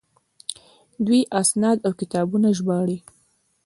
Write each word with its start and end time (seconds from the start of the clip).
دوی 1.05 1.21
اسناد 1.41 1.77
او 1.85 1.91
کتابونه 2.01 2.47
ژباړي. 2.57 2.97